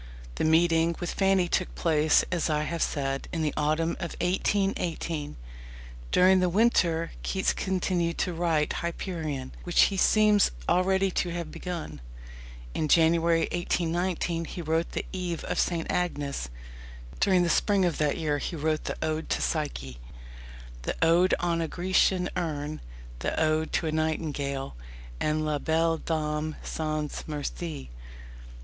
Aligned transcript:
The 0.37 0.43
meeting 0.43 0.95
with 0.99 1.11
Fanny 1.13 1.47
took 1.47 1.75
place, 1.75 2.25
as 2.31 2.49
I 2.49 2.63
have 2.63 2.81
said, 2.81 3.27
in 3.31 3.43
the 3.43 3.53
autumn 3.55 3.91
of 3.99 4.15
1818. 4.19 5.37
During 6.11 6.39
the 6.39 6.49
winter 6.49 7.11
Keats 7.21 7.53
continued 7.53 8.17
to 8.17 8.33
write 8.33 8.73
Hyperion, 8.81 9.51
which 9.63 9.79
he 9.93 9.97
seems 9.97 10.49
already 10.67 11.11
to 11.11 11.29
have 11.29 11.51
begun. 11.51 12.01
In 12.73 12.87
January 12.87 13.41
1819 13.51 14.45
he 14.45 14.63
wrote 14.63 14.93
The 14.93 15.05
Eve 15.13 15.43
of 15.43 15.59
St. 15.59 15.85
Agnes. 15.91 16.49
During 17.19 17.43
the 17.43 17.47
spring 17.49 17.85
of 17.85 17.99
that 17.99 18.17
year, 18.17 18.39
he 18.39 18.55
wrote 18.55 18.85
the 18.85 18.97
Ode 19.05 19.29
to 19.29 19.39
Psyche, 19.43 19.99
the 20.81 20.95
Ode 21.05 21.35
on 21.39 21.61
a 21.61 21.67
Grecian 21.67 22.27
Urn, 22.35 22.81
the 23.19 23.39
Ode 23.39 23.71
to 23.73 23.85
a 23.85 23.91
Nightingale, 23.91 24.75
and 25.19 25.45
La 25.45 25.59
Belle 25.59 25.99
Dame 25.99 26.55
sans 26.63 27.23
Merci. 27.27 27.91